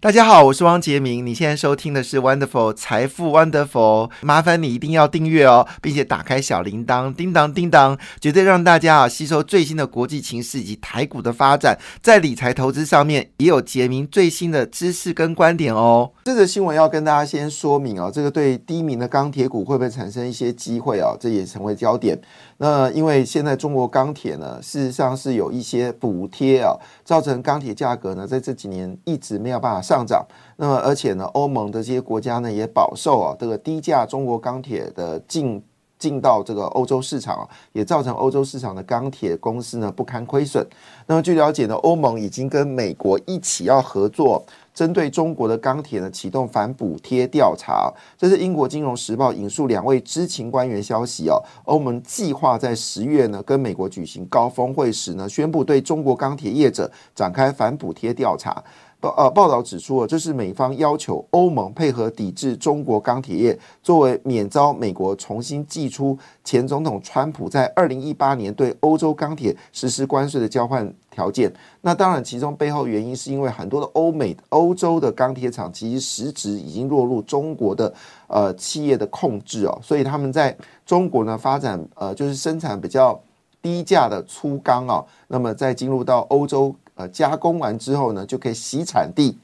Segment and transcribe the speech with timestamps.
[0.00, 1.26] 大家好，我是汪杰明。
[1.26, 16.12] 你现在收听的是 Wonderful 财富 Wonderful，麻烦你一定要订阅哦，并且打开小铃铛，叮当叮当，绝对让大家啊吸收最新的国际情势以及台股的发展，在理财投资上面也有杰明最新的知识跟观点哦。
[16.26, 21.16] 这则新闻要跟大家先说明哦，这个对低迷的钢铁股会不会产生一些机会哦？
[21.18, 22.16] 这也成为焦点。
[22.58, 30.26] 那因为现在中国钢铁呢，事实上是有一些补贴啊，造成钢铁价格呢在这几年一直没有办法上涨。
[30.56, 35.62] 那么而且呢，欧盟的这些国家呢也饱受啊这个低价中国钢铁的进
[35.98, 40.64] 进到这个欧洲市场啊，也造成欧洲市场的钢铁公司呢不堪亏损。
[41.06, 44.44] 那么据了解呢，欧盟已经跟美国一起要合作。
[44.74, 47.92] 针对中国的钢铁呢，启动反补贴调查。
[48.16, 51.42] 这是英国金融时报引述两位知情官员消息哦。
[51.64, 58.62] 欧盟计划在十月呢，跟美国举行高峰会时呢，宣布对中国钢铁业者展开反补贴调查。
[59.00, 71.52] 报呃报道指出，这是美方要求欧盟配合抵制中国钢铁业，作为免遭美国重新寄出前总统川普在二零一八年对欧洲钢铁实施关税的交换条件。
[71.80, 77.94] 那当然，其中背后原因是因为很多的欧美、欧洲的钢铁厂其实实质已经落入中国的
[78.26, 83.20] 呃企业的控制哦，所以他们在中国呢发展呃就是生产比较
[83.62, 86.74] 低价的粗钢啊，那么再进入到欧洲。
[86.98, 89.38] 呃，加工完之后呢，就可以洗产地，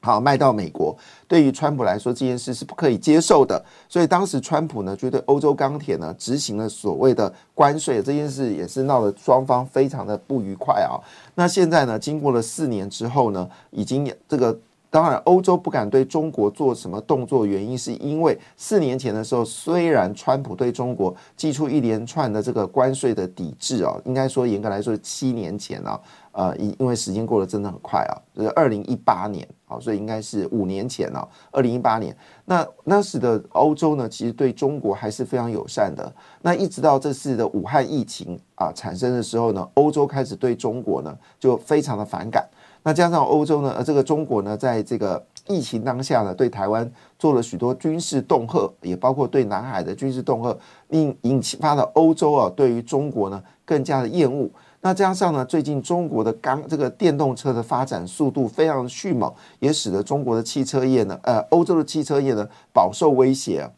[0.00, 0.94] 好卖到美国。
[1.28, 3.64] 对于川普来说，这件事是不可以接受的。
[3.88, 10.98] 所以当时川普呢，就对欧洲钢铁呢执行了所谓的关税，这件事也是闹得双方非常的不愉快啊。
[11.36, 14.58] 那现在呢，经过了四年之后呢，已经这个。
[14.92, 26.00] 当然，欧洲不敢对中国做什么动作，原因是因为四年前的时候，虽然川普对中国寄出一连串的这个关税的抵制啊，应该说严格来说是七年前啊，
[26.32, 32.16] 呃，因因为时间过得真的很快啊，就是二零一八年啊，所以应该是五年前啊，二零一八年。
[32.44, 36.12] 那那时的欧洲呢，其实对中国还是非常友善的。
[36.42, 42.44] 那一直到这次的武汉疫情啊产生的时候呢，欧洲开始对中国呢就非常的反感。
[42.82, 50.56] 那加上欧洲呢，呃，这个中国呢，在这个疫情当下呢，对台湾做了许多军事恫吓，也包括对南海的军事恫吓，
[50.88, 54.48] 引引发了欧洲啊，对于中国呢更加的厌恶。
[54.80, 63.70] 那加上呢，最近中国的钢这个电动车的发展速度非常迅猛，也使得中国的汽车业呢，呃，欧洲的汽车业呢饱受威胁，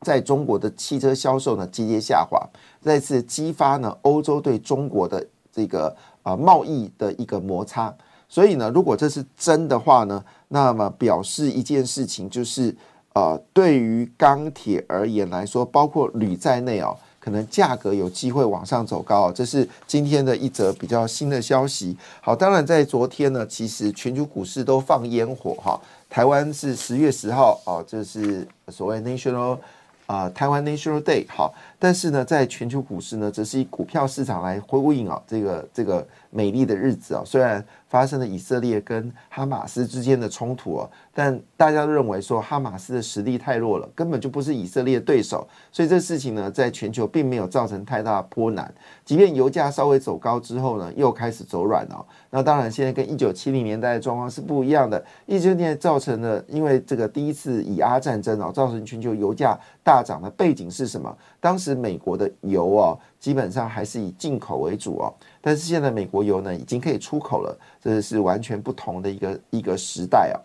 [0.00, 2.44] 在中国的汽车销售呢节节下滑，
[2.80, 7.94] 再次激发呢欧洲对中国的这个啊贸易的一个摩擦。
[8.28, 12.74] 所以呢，如果这是真的话呢，那么表示一件事情就是，
[13.14, 19.30] 呃，对于钢铁而言来说，包括铝在内哦，可能价格有机会往上走高。
[19.30, 21.96] 这是今天的一则比较新的消息。
[22.20, 25.80] 好，当然在昨天呢，其实全球股市都放烟火哈。
[26.10, 29.58] 台湾是十月十号哦，这是所谓 National
[30.06, 31.54] 啊，台湾 National Day 好。
[31.84, 37.62] 但是呢，在全球股市呢，则是以股票市场来呼应啊，这个这个美丽的日子啊，虽然。
[37.86, 48.74] 发生了以色列跟哈马斯之间的冲突哦，但大家都认为说哈马斯的实力太弱了，根本就不是以色列的对手，所以这事情呢，在全球并没有造成太大波澜。
[49.04, 52.04] 即便油价稍微走高之后呢，又开始走软了。
[52.30, 55.00] 那当然，现在跟一九七零年代的状况是不一样的。
[55.26, 61.16] 一九年造成的，因为这个第一次以阿战争哦，造成全球油价大涨的背景是什么？
[61.38, 65.12] 当时美国的油哦，基本上还是以进口为主哦。
[65.40, 70.36] 但是现在美国油呢，已经可以出口了，这是完全不同的一个一个时代啊。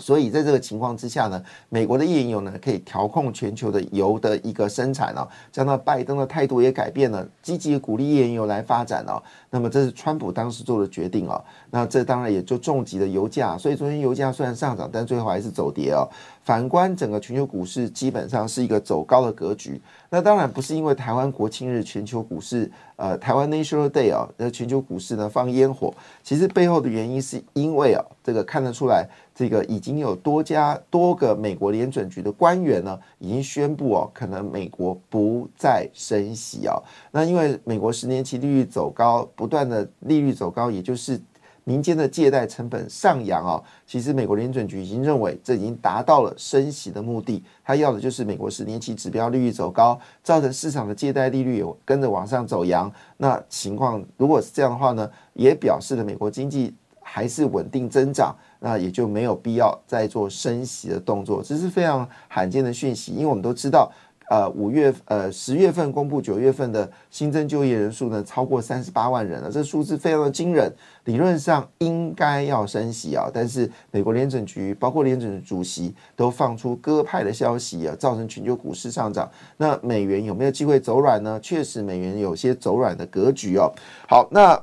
[0.00, 5.24] 所以在这个情况之下呢，美国的页岩油呢可以调控全球的油的一个生产啊。
[5.52, 9.22] 加上拜登的态度也改变了，积极鼓励页岩油来发展啊。
[9.50, 11.40] 那么这是川普当时做的决定啊。
[11.70, 13.56] 那这当然也就重击了油价。
[13.56, 16.04] 所以昨天油价虽然上涨，但最后还是走跌啊。
[16.44, 19.80] 反观整个全球股市，基本上是一个走高的格局。
[20.10, 25.92] 那当然不是因为台湾国庆日，全球股市呃台湾 National Day 啊，那全球股市呢放烟火。
[26.22, 36.76] 其实背后的原因是因为啊，这个看得出来，这个已经有多家多个美国联准局的官员呢，已经宣布哦，可能美国不再升息啊。
[37.10, 41.18] 那因为美国十年期利率走高，不断的利率走高，也就是。
[41.64, 52.92] 民间的借贷成本上扬啊，其实美国联准局已经认为这已经达到了升息的目的，它要的就是美国十年期指标利率走高，造成市场的借贷利率有跟着往上走扬。
[53.16, 63.90] 那情况如果是这样的话呢，也表示了美国经济还是稳定增长，那也就没有必要再做升息的动作，这是非常罕见的讯息，因为我们都知道。
[64.28, 70.72] 呃，五月呃十月份公布九月份的新增就业人数呢，超过三十八万人了，这数字非常的惊人。
[71.04, 79.30] 理论上应该要升息啊，但是美国联准局包括联准主席都放出鸽派的消息啊，造成全球股市上涨。
[79.58, 81.38] 那美元有没有机会走软呢？
[81.42, 83.70] 确实，美元有些走软的格局哦。
[84.08, 84.62] 好，那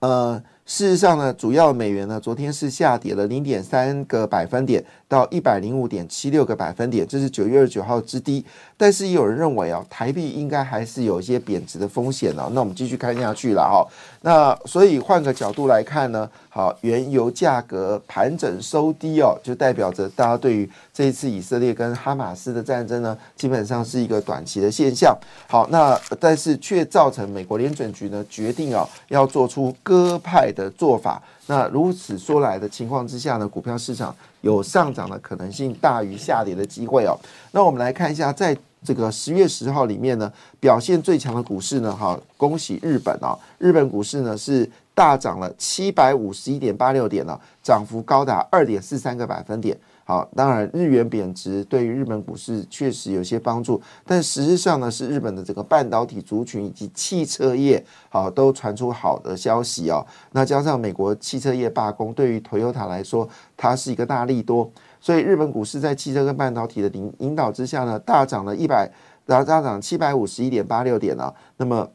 [0.00, 0.42] 呃。
[0.64, 4.82] 事实上呢，主要美元呢，昨天是下跌了零点三个百分点，
[5.12, 8.42] 到一百零五点七六个百分点，这是九月二十九号之低。
[8.78, 12.50] 但是也有人认为啊，台币应该还是有一些贬值的风险哦。
[12.52, 13.86] 那我们继续看下去了哈。
[14.22, 25.16] 那所以换个角度来看呢，好，原油价格盘整收低哦，就代表着大家对于这一次以色列跟哈马斯的战争呢，基本上是一个短期的现象。
[25.46, 30.52] 好，那但是却造成美国联准局呢决定哦，要做出鸽派。
[30.52, 37.18] 的做法，那如此说来的情况之下呢，股票市场有上涨的可能性大于下跌的机会哦。
[37.50, 49.76] 那我们来看一下，在这个十月十号里面呢，表现最强的股市呢，哈，恭喜日本啊，日本股市呢是大涨了七百五十一点八六点呢，涨幅高达二点四三个百分点。
[50.04, 60.04] 好，当然日元贬值对于日本股市确实有些帮助，但实质上呢，是日本的这个半导体族群以及汽车业，好都传出好的消息哦。
[60.32, 64.70] 那加上美国汽车业罢工，对于 Toyota 来说，它是一个大利多，
[65.00, 68.90] 所以日本股市在汽车跟半导体的引引导之下呢，大涨了一百，
[69.24, 71.32] 然后大涨七百五十一点八六点啊。
[71.56, 71.88] 那么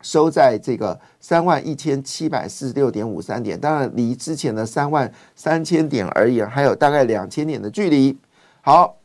[0.00, 8.16] 收在这个三万一千七百四十六点五三点，当然离之前的三万三千点而言，还有大概两千点的距离。
[8.60, 8.96] 好，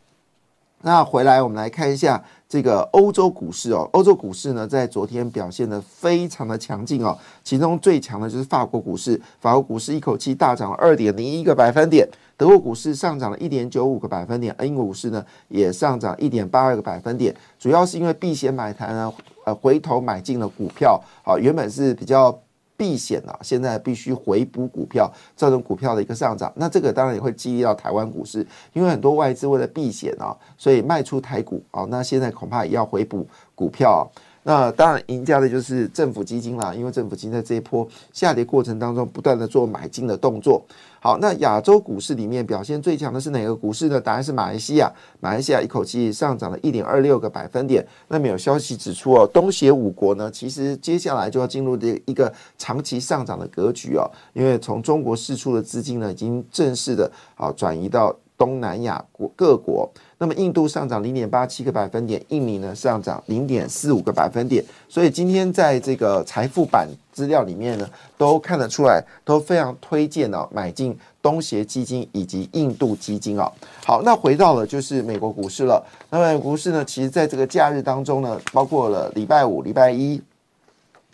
[0.82, 2.24] 那回来我们来看一下
[2.54, 3.90] 这个欧洲股市哦。
[3.94, 12.08] 欧洲股市呢，在昨天表现的非常的强劲哦，其中最强的就是法国股市，法国股市一口气大涨了二点零一个百分点。
[12.38, 19.12] 德国股市上涨了一点九五个百分点，英国股市呢也上涨一点八二个百分点，主要是因为避险买盘呢，
[19.46, 22.38] 呃，回头买进了股票，好，原本是比较
[22.76, 26.52] 避险啊，现在必须回补股票，造成股票的一个上涨。
[26.56, 34.10] 那这个当然也会激励到台湾股市，因为很多外资为了避险啊，所以卖出台股啊，那现在恐怕也要回补股票。
[34.44, 40.62] 那当然，赢家的就是政府基金啦，因为政府基金在这一波下跌过程当中，不断的做买进的动作。
[41.00, 44.00] 好，那亚洲股市里面表现最强的是哪个股市呢？
[44.00, 44.92] 答案是马来西亚。
[45.20, 47.86] 马来西亚一口气上涨了一点二六个百分点。
[48.10, 58.14] 那么有消息指出哦，东协五国呢，其实接下来就要进入这一个长期上涨的格局哦，因为从中国释出的资金呢，已经正式的啊转移到。
[58.38, 73.52] 东南亚国各国，那么印度上涨零点八七个百分点，印尼呢上涨零点四五个百分点，所以今天在这个财富版资料里面呢，都看得出来，都非常推荐哦买进东协基金以及印度基金哦。
[73.86, 75.86] 好，那回到了就是美国股市了。
[76.10, 80.22] 那么股市呢，其实在这个假日当中呢，包括了礼拜五、礼拜一。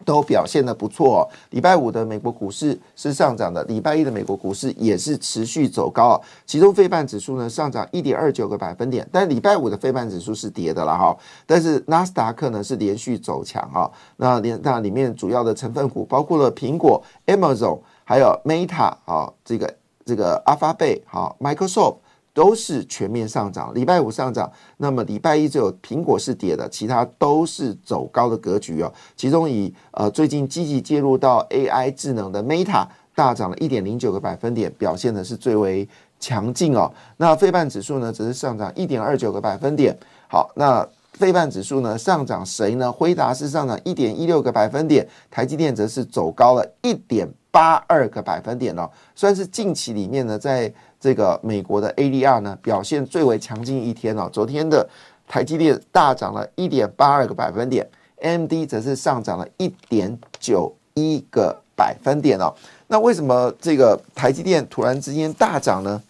[0.05, 1.27] 都表现的不错哦。
[1.51, 6.21] 礼拜五的美国股市是上涨的，礼拜一的美国股市也是持续走高。
[6.45, 11.15] 其中费半指数呢上涨一点二九个百分点，但礼拜五的费半指数是跌的了哈。
[11.45, 13.89] 但是纳斯达克呢是连续走强啊。
[14.17, 19.75] 那连那里面主要的成分股包括了苹果、Amazon，还有 Meta 啊，这个
[20.05, 21.97] 这个 Alphabet 好，Microsoft。
[22.33, 28.93] 都是全面上涨，礼拜五上涨，那么礼拜一只有苹果是跌的，其他都是走高的格局哦。
[29.17, 35.87] 其中以呃最近积极介入到 AI 智能的 Meta 大涨了一点零九个百分点，表现的是最为
[36.19, 36.89] 强劲哦。
[37.17, 39.97] 那费半指数呢，只是上涨一点二九个百分点。
[40.29, 42.89] 好，那费半指数呢上涨谁呢？
[42.89, 50.71] 辉达是上涨一点一六个百分点，台积电则是走高了一点八二个百分点哦，算是近期里面呢在。
[50.99, 54.87] 这个美国的 ADR 呢表现最为强劲一天哦，昨天的
[55.27, 57.87] 台积电大涨了一点八二个百分点
[58.21, 62.53] ，MD 则是上涨了一点九一个百分点哦。
[62.87, 66.01] 那为什么这个台积电突然之间大涨呢？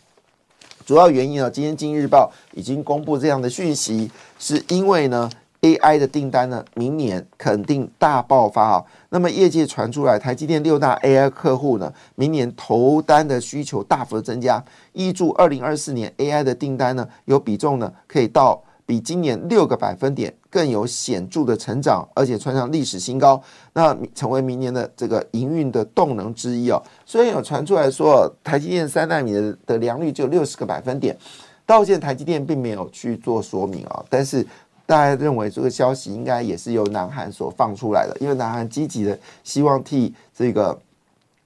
[0.86, 5.29] 主要原因呢，今天《今日报》已经公布这样的讯息，是因为呢。
[5.62, 8.86] AI 的订单呢，明年肯定大爆发啊！
[9.10, 14.63] 那么业界传出来，台积电六大 AI 客户呢，明年投单的需求大幅增加，
[14.94, 23.42] 预祝二零二四年 AI 的订单呢，有比重呢，可以到比今年六个百分点更有显著的成长，而且创上历史新高，
[23.74, 26.82] 那成为明年的这个营运的动能之一哦。
[27.06, 31.18] 虽然有传出来说，台积电三纳米的的良率只有六十个百分点，
[31.66, 34.48] 到现在台积电并没有去做说明啊，但是。
[34.89, 40.75] 大家认为这个消息应该也是由南韩所放出来的，因为南韩积极的希望替这个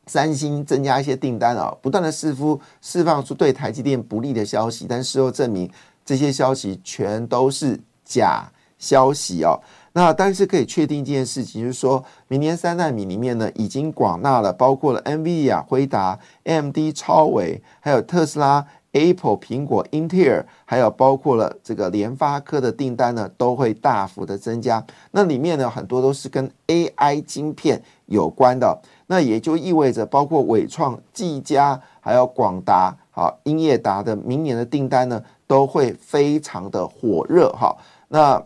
[0.08, 5.70] 三星增加一些订单啊，不断的释出释放出对台积电不利的消息，但事后证明
[6.06, 8.46] 这些消息全都是假
[8.80, 9.60] 消息哦。
[9.92, 24.84] 那但是可以确定一件事情，就是说明年三纳米里面呢，已经广纳了包括了 NVIDIA、辉达、AMD、超微，还有特斯拉、Apple、苹果、英特尔，还有包括了这个联发科的订单呢，都会大幅的增加。
[25.12, 28.82] 那里面呢，很多都是跟 AI 晶片有关的。
[29.08, 37.76] 那也就意味着，包括伟创、技嘉，还有广达、好英业达的明年的订单呢，都会非常的火热哈。
[38.08, 38.42] 那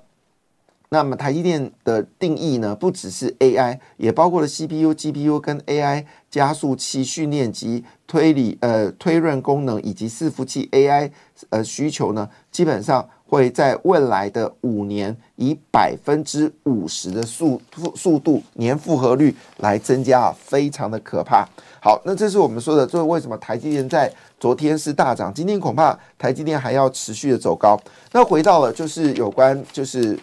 [0.89, 11.11] 那么台积电的定义呢，不只是 AI，也包括了 CPU、GPU 跟 AI 加速器、训练及推理呃推论功能以及伺服器 AI
[11.49, 17.61] 呃需求呢，基本上会在未来的五年以百分之五十的速
[17.93, 21.45] 速度年复合率来增加啊，非常的可怕。
[21.81, 27.77] 好，那这是我们说的，就是为什么台积电在昨天是大涨，今天恐怕台积电还要持续的走高。
[28.13, 30.17] 那回到了就是有关就是。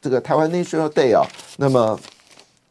[0.00, 1.26] 这个台湾 National Day 哦，
[1.58, 1.98] 那么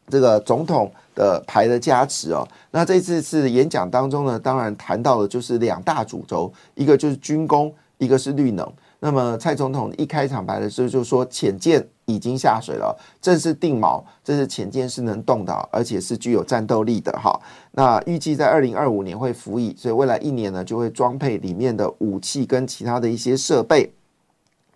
[0.08, 8.68] 这个总统的牌的加持哦，那这次是演讲当中呢，当然谈到的就是两大主轴，一个就是军工，一个是绿能。
[9.02, 17.40] 那么蔡总统一开场白的时候就说，潜舰已经下水了，正式定锚，这是潜舰是能动的，而且是具有战斗力的哈。
[17.72, 23.90] 那预计在二零二五年会服役，所以未来一年呢就会装配里面的武器跟其他的一些设备。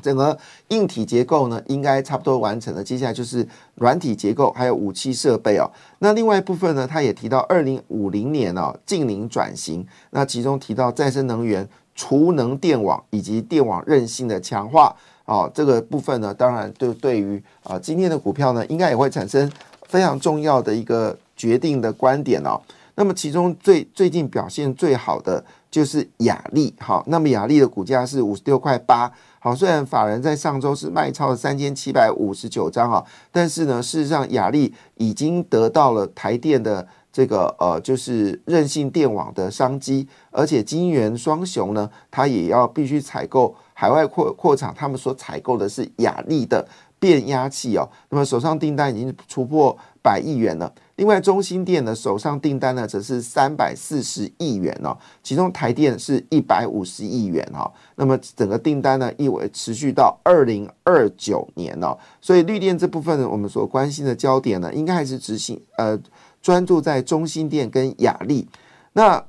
[0.04, 2.84] 整个硬体结构呢，应该差不多完成了。
[2.84, 5.72] 接下来就是软体结构，还有武器设备哦。
[6.00, 9.84] 那另外一部分呢，他也提到二零五零年哦，近零转型。
[10.12, 14.94] 那其中提到再生能源、储能电网以及电网韧性的强化
[15.26, 15.50] 哦。
[15.54, 19.50] 这个部分呢，当然对对于啊今天的股票呢，应该也会产生
[19.88, 22.60] 非常重要的一个决定的观点哦。
[22.96, 25.44] 那么其中最最近表现最好的
[25.74, 29.12] 就是雅力，好，那么雅力的股价是五十六块八。
[29.40, 46.64] 好，虽然法人在上周是卖超了三千七百五十九张啊，但是呢，事实上雅力已经得到了台电的这个呃，就是韧性电网的商机，而且金元双雄呢，它也要必须采购海外扩扩厂，他们所采购的是雅力的
[47.00, 50.72] 变压器哦，那么手上订单已经突破百亿元呢。
[50.98, 57.72] 另外，中心店的手上订单呢，则是三百四十亿元哦，其中台电是一百五十亿元哈。
[57.96, 61.98] 那么整个订单呢，意味持续到二零二九年哦。
[62.22, 66.00] 所以绿电这部分呢，我们所关心的焦点呢，应该还是执行呃，
[66.44, 68.48] 专注在中心店跟雅力。
[68.92, 69.26] 那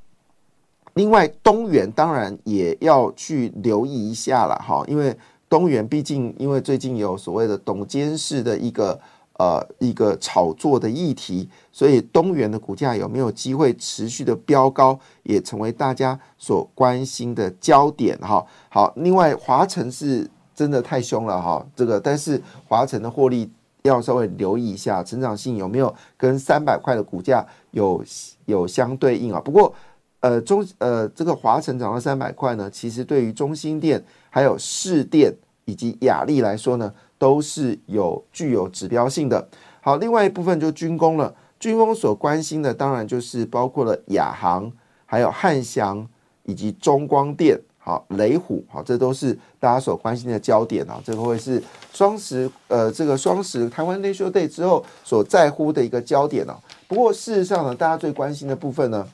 [0.93, 5.17] 另外东元当然也要去留意一下了哈，因为
[5.49, 9.01] 东元毕竟因为最近有所谓的董监事的一个。
[9.37, 18.47] 呃，一个炒作的议题，所以东元的股价有没有机会持续的飙高，也成为大家所关心的焦点哈。
[18.69, 23.51] 好，另外华晨是真的太凶了哈，这个但是华晨的获利
[23.83, 28.05] 要稍微留意一下，成长性有没有跟三百块的股价有
[28.47, 29.41] 有相对应啊？
[29.41, 29.75] 不过
[30.21, 34.01] 呃中呃这个华晨涨到三百块呢，其实对于中心店、
[34.31, 36.95] 还有市电以及雅力来说呢。
[37.19, 39.49] 都是有具有指标性的。
[39.81, 41.35] 好，另外一部分就军工了。
[41.61, 44.71] 军工所关心的当然就是包括了亚航，
[45.07, 46.07] 还有汉翔
[46.43, 51.01] 以及中光电，好雷虎，好这都是大家所关心的焦点啊。
[51.03, 56.55] 这个会是双十呃这个双十台湾 National Day 之后所在乎的一个焦点哦。
[56.87, 59.09] 不过事实上呢，大家最关心的部分呢，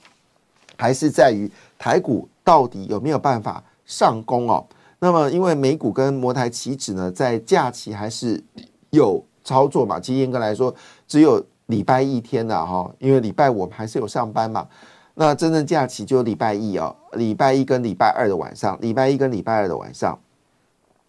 [0.76, 4.66] 还是在于台股到底有没有办法上攻哦。
[5.02, 8.42] 那么，因为美股跟摩台期指呢，在假期还是
[8.90, 9.98] 有操作嘛？
[9.98, 10.74] 其实严格来说，
[11.08, 14.68] 只有礼拜一天的哈，因为礼拜五我们还是有上班嘛。
[15.14, 20.18] 那真正假期就礼拜一哦，礼拜一跟礼拜二的晚上，礼拜一跟礼拜二的晚上，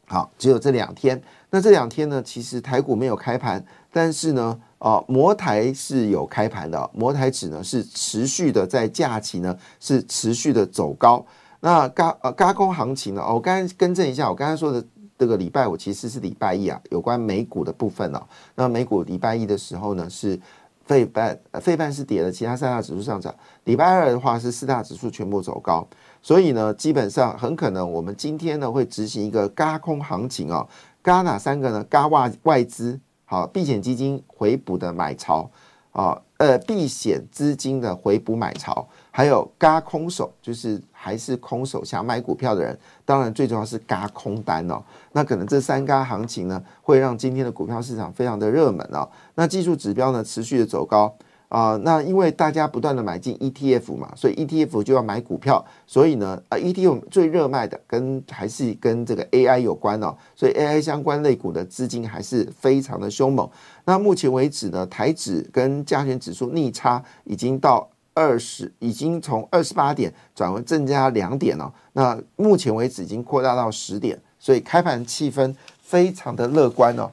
[0.07, 1.21] 好，只有这两天。
[1.49, 11.25] 那这两天呢，其实台股没有开盘，但是呢，啊，摩台是有开盘的，摩台指呢是持续的在假期呢是持续的走高。
[11.61, 13.23] 那嘎呃嘎空行情呢？
[13.23, 14.83] 我刚才更正一下，我刚才说的
[15.17, 18.23] 这个礼拜五其实是礼拜一啊，有关美股的部分哦。
[18.55, 20.39] 那美股礼拜一的时候呢，是
[20.85, 23.33] 费半费半是跌的，其他三大指数上涨。
[23.65, 25.87] 礼拜二的话是四大指数全部走高，
[26.23, 30.67] 所以呢，基本上很可能我们今天呢会执行一个嘎空行情哦。
[31.03, 31.83] 嘎哪三个呢？
[31.83, 35.47] 嘎外外资好避险基金回补的买潮
[35.91, 38.87] 啊，呃避险资金的回补买潮。
[39.11, 44.81] 还有嘎空手，就是还是空手想买股票的人，当然最重要是嘎空单哦。
[45.11, 49.07] 那可能这三嘎行情呢，会让今天的股票市场非常的热门哦。
[49.35, 51.13] 那技术指标呢持续的走高，
[51.49, 63.49] 啊，那因为大家不断的买进 ETF 嘛，所以 ETF 就要买股票，所以呢，啊 ETF 最热卖的跟还是跟这个 AI 有关哦，所以 AI 相关类股的资金还是非常的凶猛。
[63.83, 67.89] 那目前为止呢，台指跟加权指数逆差已经到
[68.21, 71.73] 二十，已经从二十八点转为增加两点了。
[71.93, 77.09] 那目前为止已经扩大到十点，所以开盘气氛非常的乐观哦。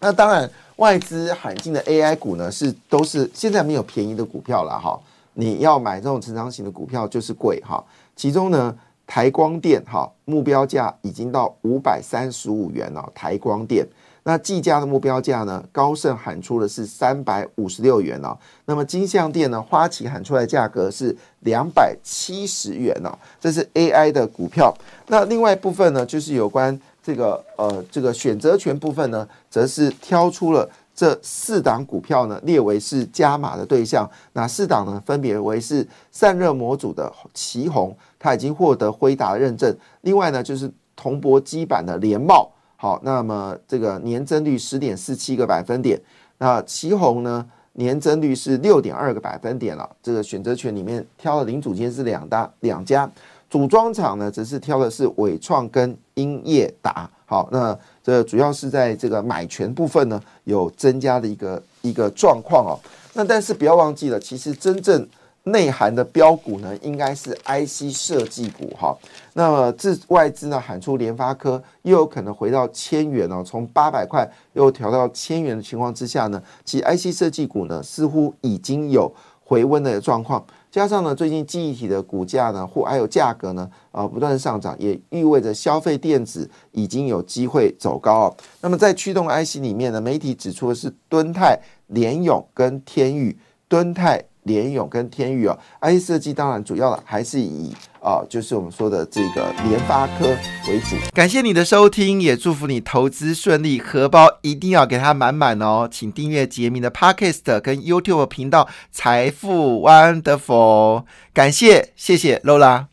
[0.00, 0.50] 那当然。
[0.76, 5.00] 外资喊进的 AI 股呢，是都是现在没有便宜的股票了哈。
[5.32, 7.82] 你要买这种成长型的股票就是贵哈。
[8.14, 13.10] 其中呢，台光电哈目标价已经到五百三十五元了。
[13.14, 13.86] 台光电
[14.28, 18.36] 那技嘉的目标价呢，高盛喊出的是三百五十六元哦。
[18.64, 23.16] 那么金相电呢，花旗喊出来价格是两百七十元哦。
[23.40, 24.76] 这是 AI 的股票。
[25.06, 26.76] 那另外一部分呢，就是有关。
[27.00, 34.10] 这个呃，这个选择权部分呢，则是挑出了这四档股票呢，列为是加码的对象。
[34.32, 35.00] 哪四档呢？
[35.06, 39.72] 分别为是散热模组的旗宏，它已经获得辉达认证。
[40.00, 46.00] 另外呢，就是铜箔基板的联茂，好，那么这个年增率十点四七个百分点。
[46.38, 49.88] 那旗宏呢，年增率是六点二个百分点了。
[50.02, 53.10] 这个选择权里面挑的零组件是两大两家。
[53.48, 57.08] 组装厂呢，则是挑的是伟创跟英业达。
[57.24, 62.78] 好，那这主要是在这个买权部分呢，有增加的一个一个状况哦。
[63.14, 65.08] 那但是不要忘记了，其实真正
[65.48, 68.96] 内涵的标股呢，应该是 IC 设计股哈。
[69.34, 79.12] 那么这外资呢喊出联发科又有可能回到千元哦，从八百块又调到千元的情况之下呢，其 IC 设计股呢似乎已经有
[79.44, 80.44] 回温的状况。
[80.68, 88.36] 加上呢，最近记忆体的股价呢，或还有价格呢，啊，不断上涨，也意味着消费电子已经有机会走高哦。
[88.60, 93.38] 那么在驱动 IC 里面呢，媒体指出的是敦泰、联咏跟天宇，
[93.68, 94.24] 敦泰。
[94.46, 100.26] 联咏跟天宇啊，i 设计当然主要的还是以啊，就是我们说的这个联发科
[100.68, 100.96] 为主。
[101.12, 105.88] 感谢你的收听，也祝福你投资顺利，荷包一定要给它满满哦。
[105.90, 111.04] 请订阅杰明的 Podcast 跟 YouTube 频道财富 Wonderful。
[111.34, 112.86] 感谢，谢谢 Lola。